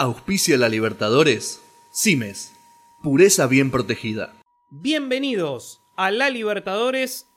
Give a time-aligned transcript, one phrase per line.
[0.00, 1.60] Auspicia la Libertadores.
[1.90, 2.54] Cimes.
[3.02, 4.32] Pureza bien protegida.
[4.70, 7.28] Bienvenidos a La Libertadores,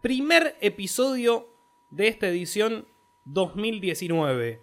[0.00, 1.48] primer episodio
[1.90, 2.86] de esta edición
[3.24, 4.62] 2019.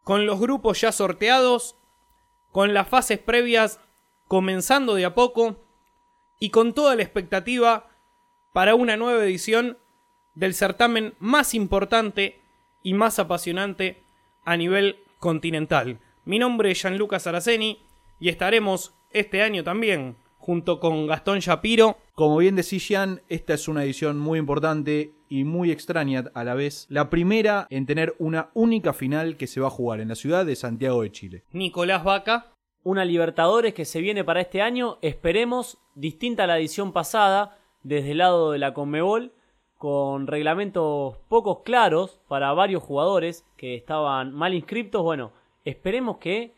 [0.00, 1.76] Con los grupos ya sorteados,
[2.52, 3.78] con las fases previas
[4.28, 5.62] comenzando de a poco
[6.40, 7.90] y con toda la expectativa
[8.54, 9.76] para una nueva edición
[10.34, 12.40] del certamen más importante
[12.82, 14.02] y más apasionante
[14.42, 15.98] a nivel continental.
[16.24, 17.78] Mi nombre es Gianluca Saraceni
[18.20, 20.16] y estaremos este año también
[20.46, 21.96] junto con Gastón Shapiro.
[22.14, 26.54] Como bien decía Jean, esta es una edición muy importante y muy extraña a la
[26.54, 26.86] vez.
[26.88, 30.46] La primera en tener una única final que se va a jugar en la ciudad
[30.46, 31.42] de Santiago de Chile.
[31.52, 32.52] Nicolás Vaca.
[32.84, 38.12] Una Libertadores que se viene para este año, esperemos, distinta a la edición pasada, desde
[38.12, 39.32] el lado de la Conmebol,
[39.78, 45.02] con reglamentos pocos claros para varios jugadores que estaban mal inscriptos.
[45.02, 45.32] Bueno,
[45.64, 46.54] esperemos que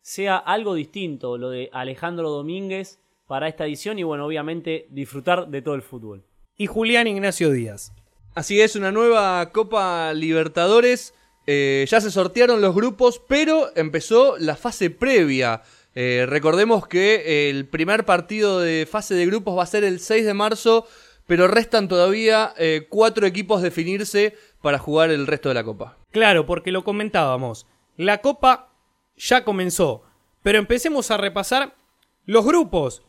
[0.00, 5.62] sea algo distinto lo de Alejandro Domínguez para esta edición y bueno, obviamente disfrutar de
[5.62, 6.24] todo el fútbol.
[6.56, 7.92] Y Julián Ignacio Díaz.
[8.34, 11.14] Así es, una nueva Copa Libertadores.
[11.46, 15.62] Eh, ya se sortearon los grupos, pero empezó la fase previa.
[15.94, 20.24] Eh, recordemos que el primer partido de fase de grupos va a ser el 6
[20.24, 20.86] de marzo
[21.28, 25.98] pero restan todavía eh, cuatro equipos definirse para jugar el resto de la Copa.
[26.10, 27.66] Claro, porque lo comentábamos.
[27.98, 28.72] La Copa
[29.14, 30.04] ya comenzó,
[30.42, 31.76] pero empecemos a repasar
[32.24, 33.02] los grupos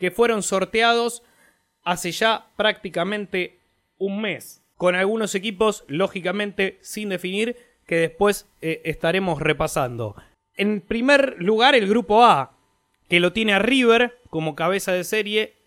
[0.00, 1.22] que fueron sorteados
[1.84, 3.60] hace ya prácticamente
[3.98, 10.16] un mes, con algunos equipos lógicamente sin definir que después eh, estaremos repasando.
[10.56, 12.58] En primer lugar el grupo A,
[13.08, 15.59] que lo tiene a River como cabeza de serie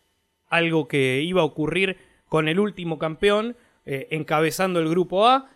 [0.54, 1.98] algo que iba a ocurrir
[2.30, 5.50] con el último campeón eh, encabezando el grupo A,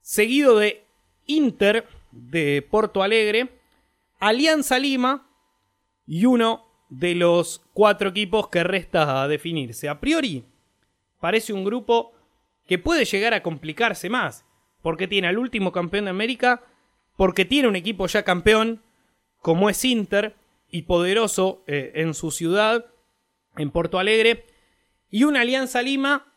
[0.00, 0.84] seguido de
[1.26, 3.48] Inter de Porto Alegre,
[4.18, 5.28] Alianza Lima
[6.06, 9.88] y uno de los cuatro equipos que resta a definirse.
[9.88, 10.44] A priori,
[11.20, 12.12] parece un grupo
[12.66, 14.44] que puede llegar a complicarse más,
[14.82, 16.62] porque tiene al último campeón de América,
[17.16, 18.82] porque tiene un equipo ya campeón,
[19.40, 20.34] como es Inter,
[20.70, 22.86] y poderoso eh, en su ciudad,
[23.56, 24.46] en Porto Alegre,
[25.10, 26.32] y una Alianza Lima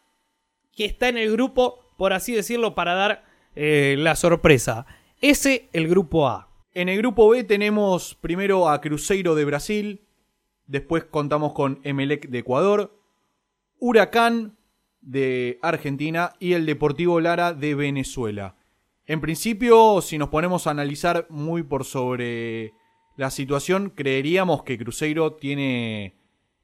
[0.75, 4.85] que está en el grupo, por así decirlo, para dar eh, la sorpresa.
[5.19, 6.49] Ese el grupo A.
[6.73, 10.01] En el grupo B tenemos primero a Cruzeiro de Brasil,
[10.67, 12.99] después contamos con Emelec de Ecuador,
[13.79, 14.57] Huracán
[15.01, 18.55] de Argentina y el Deportivo Lara de Venezuela.
[19.07, 22.73] En principio, si nos ponemos a analizar muy por sobre
[23.15, 26.15] la situación, creeríamos que Cruzeiro tiene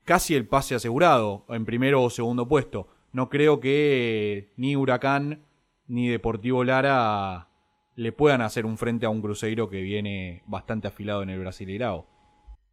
[0.06, 2.88] casi el pase asegurado en primero o segundo puesto.
[3.12, 5.44] No creo que ni Huracán
[5.88, 7.48] ni Deportivo Lara
[7.96, 12.08] le puedan hacer un frente a un Cruzeiro que viene bastante afilado en el Brasileirao.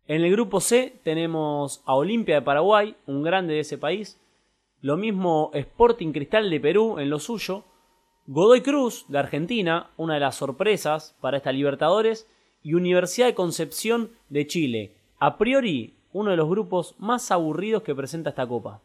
[0.07, 4.21] En el grupo C tenemos a Olimpia de Paraguay, un grande de ese país.
[4.81, 7.65] Lo mismo Sporting Cristal de Perú en lo suyo.
[8.27, 12.27] Godoy Cruz de Argentina, una de las sorpresas para esta Libertadores.
[12.63, 14.97] Y Universidad de Concepción de Chile.
[15.19, 18.81] A priori uno de los grupos más aburridos que presenta esta copa.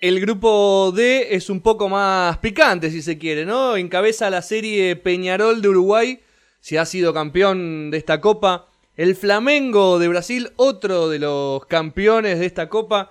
[0.00, 3.76] El grupo D es un poco más picante, si se quiere, ¿no?
[3.76, 6.20] Encabeza la serie Peñarol de Uruguay,
[6.60, 8.68] si ha sido campeón de esta copa.
[8.96, 13.10] El Flamengo de Brasil, otro de los campeones de esta copa.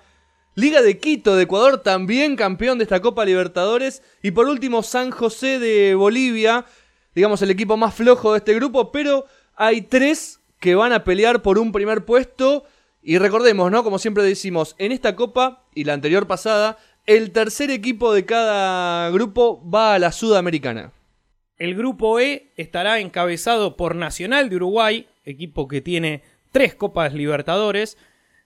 [0.54, 4.02] Liga de Quito de Ecuador, también campeón de esta Copa Libertadores.
[4.22, 6.66] Y por último, San José de Bolivia,
[7.14, 11.42] digamos el equipo más flojo de este grupo, pero hay tres que van a pelear
[11.42, 12.64] por un primer puesto
[13.02, 13.84] y recordemos, ¿no?
[13.84, 19.08] Como siempre decimos, en esta copa y la anterior pasada, el tercer equipo de cada
[19.10, 20.92] grupo va a la Sudamericana.
[21.56, 26.22] El grupo E estará encabezado por Nacional de Uruguay, equipo que tiene
[26.52, 27.96] tres Copas Libertadores,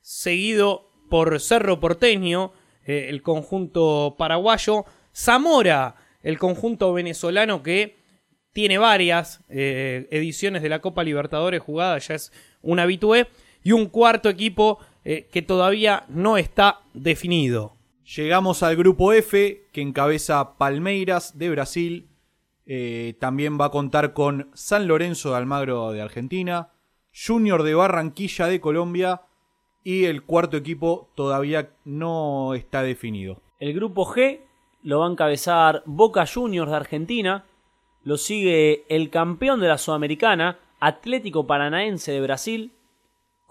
[0.01, 2.53] seguido por Cerro Porteño,
[2.87, 4.85] eh, el conjunto paraguayo,
[5.15, 7.97] Zamora, el conjunto venezolano que
[8.53, 13.29] tiene varias eh, ediciones de la Copa Libertadores jugadas, ya es un habitué,
[13.63, 17.77] y un cuarto equipo eh, que todavía no está definido.
[18.17, 22.09] Llegamos al grupo F que encabeza Palmeiras de Brasil.
[22.67, 26.71] Eh, también va a contar con San Lorenzo de Almagro de Argentina,
[27.13, 29.23] Junior de Barranquilla de Colombia
[29.85, 33.43] y el cuarto equipo todavía no está definido.
[33.59, 34.41] El grupo G
[34.83, 37.45] lo va a encabezar Boca Juniors de Argentina,
[38.05, 42.73] lo sigue el campeón de la Sudamericana, Atlético Paranaense de Brasil,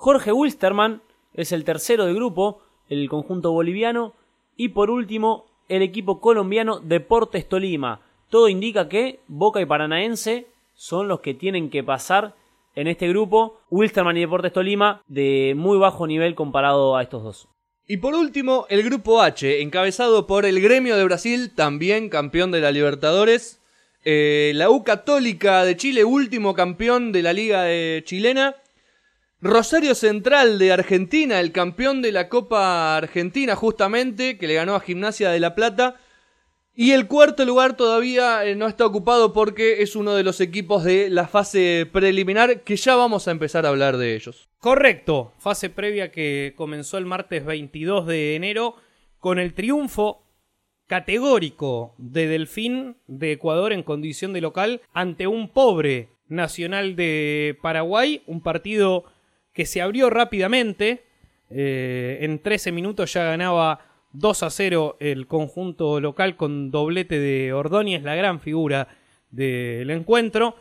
[0.01, 1.03] Jorge Wilstermann
[1.35, 4.15] es el tercero de grupo, el conjunto boliviano.
[4.57, 8.01] Y por último, el equipo colombiano Deportes Tolima.
[8.31, 12.33] Todo indica que Boca y Paranaense son los que tienen que pasar
[12.73, 13.59] en este grupo.
[13.69, 17.47] Wilstermann y Deportes Tolima de muy bajo nivel comparado a estos dos.
[17.87, 22.61] Y por último, el grupo H, encabezado por el Gremio de Brasil, también campeón de
[22.61, 23.61] la Libertadores.
[24.03, 28.55] Eh, la U Católica de Chile, último campeón de la Liga de Chilena.
[29.43, 34.79] Rosario Central de Argentina, el campeón de la Copa Argentina justamente, que le ganó a
[34.79, 35.95] Gimnasia de La Plata.
[36.75, 40.83] Y el cuarto lugar todavía eh, no está ocupado porque es uno de los equipos
[40.83, 44.47] de la fase preliminar que ya vamos a empezar a hablar de ellos.
[44.59, 48.75] Correcto, fase previa que comenzó el martes 22 de enero
[49.17, 50.21] con el triunfo
[50.85, 58.21] categórico de Delfín de Ecuador en condición de local ante un pobre Nacional de Paraguay,
[58.27, 59.05] un partido
[59.53, 61.03] que se abrió rápidamente,
[61.49, 63.79] eh, en 13 minutos ya ganaba
[64.13, 68.87] 2 a 0 el conjunto local con doblete de Ordóñez, la gran figura
[69.29, 70.55] del encuentro.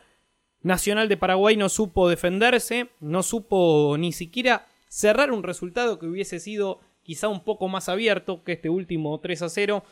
[0.62, 6.38] Nacional de Paraguay no supo defenderse, no supo ni siquiera cerrar un resultado que hubiese
[6.38, 9.84] sido quizá un poco más abierto que este último 3 a 0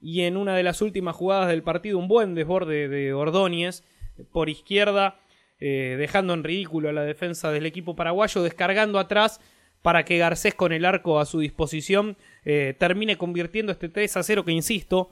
[0.00, 3.84] y en una de las últimas jugadas del partido un buen desborde de Ordóñez
[4.32, 5.20] por izquierda
[5.60, 9.40] eh, dejando en ridículo a la defensa del equipo paraguayo descargando atrás
[9.82, 14.22] para que Garcés con el arco a su disposición eh, termine convirtiendo este 3 a
[14.22, 15.10] 0 que insisto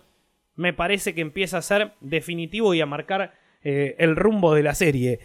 [0.54, 3.34] me parece que empieza a ser definitivo y a marcar
[3.64, 5.18] eh, el rumbo de la serie.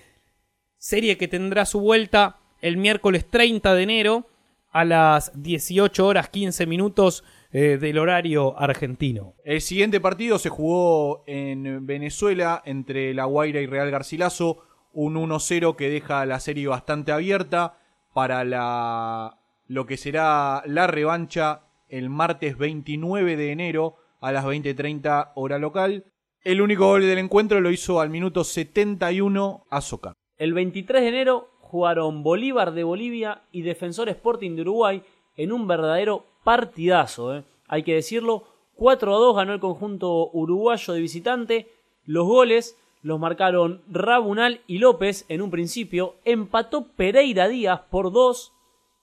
[0.80, 4.28] Serie que tendrá su vuelta el miércoles 30 de enero
[4.72, 9.36] a las 18 horas 15 minutos del horario argentino.
[9.44, 15.76] El siguiente partido se jugó en Venezuela entre La Guaira y Real Garcilaso, un 1-0
[15.76, 17.78] que deja la serie bastante abierta
[18.14, 19.36] para
[19.68, 26.06] lo que será la revancha el martes 29 de enero a las 20.30 hora local.
[26.44, 30.14] El único gol del encuentro lo hizo al minuto 71 Azócar.
[30.38, 35.04] El 23 de enero jugaron Bolívar de Bolivia y Defensor Sporting de Uruguay
[35.38, 37.38] en un verdadero partidazo.
[37.38, 37.44] ¿eh?
[37.68, 38.44] Hay que decirlo,
[38.76, 41.72] 4 a 2 ganó el conjunto uruguayo de visitante.
[42.06, 46.16] Los goles los marcaron Rabunal y López en un principio.
[46.26, 48.54] Empató Pereira Díaz por 2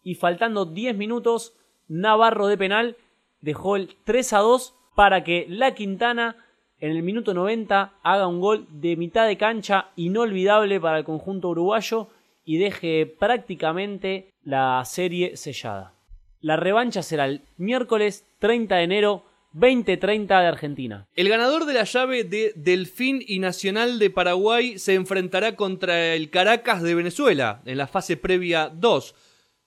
[0.04, 1.54] y faltando 10 minutos
[1.88, 2.96] Navarro de penal
[3.40, 6.36] dejó el 3 a 2 para que La Quintana
[6.80, 11.48] en el minuto 90 haga un gol de mitad de cancha inolvidable para el conjunto
[11.48, 12.08] uruguayo
[12.44, 15.94] y deje prácticamente la serie sellada.
[16.40, 21.08] La revancha será el miércoles 30 de enero 2030 de Argentina.
[21.14, 26.30] El ganador de la llave de Delfín y Nacional de Paraguay se enfrentará contra el
[26.30, 29.14] Caracas de Venezuela en la fase previa 2.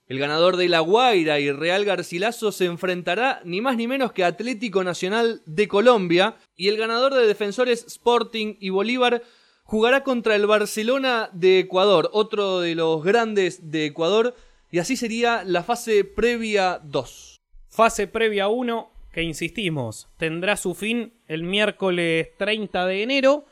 [0.07, 4.25] El ganador de La Guaira y Real Garcilaso se enfrentará ni más ni menos que
[4.25, 9.23] Atlético Nacional de Colombia y el ganador de Defensores Sporting y Bolívar
[9.63, 14.35] jugará contra el Barcelona de Ecuador, otro de los grandes de Ecuador,
[14.69, 17.39] y así sería la fase previa 2.
[17.69, 23.45] Fase previa 1, que insistimos, tendrá su fin el miércoles 30 de enero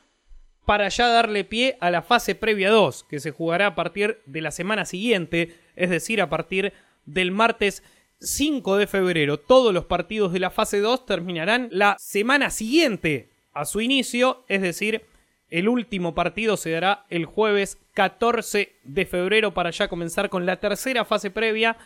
[0.64, 4.40] para ya darle pie a la fase previa 2, que se jugará a partir de
[4.40, 6.72] la semana siguiente, es decir, a partir
[7.04, 7.82] del martes
[8.20, 9.38] 5 de febrero.
[9.38, 14.62] Todos los partidos de la fase 2 terminarán la semana siguiente a su inicio, es
[14.62, 15.02] decir,
[15.48, 20.60] el último partido se dará el jueves 14 de febrero para ya comenzar con la
[20.60, 21.76] tercera fase previa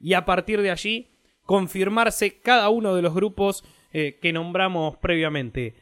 [0.00, 1.13] y a partir de allí
[1.44, 5.74] confirmarse cada uno de los grupos eh, que nombramos previamente.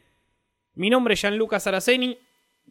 [0.75, 2.17] Mi nombre es Gianluca Saraceni,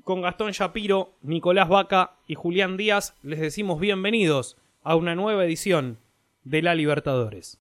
[0.04, 5.98] con Gastón Shapiro, Nicolás Vaca y Julián Díaz les decimos bienvenidos a una nueva edición
[6.44, 7.50] de la Libertadores.